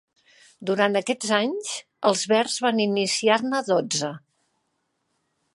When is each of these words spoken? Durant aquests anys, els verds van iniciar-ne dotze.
Durant 0.69 0.97
aquests 1.01 1.33
anys, 1.39 1.69
els 2.11 2.25
verds 2.33 2.57
van 2.67 2.83
iniciar-ne 2.89 3.63
dotze. 3.71 4.13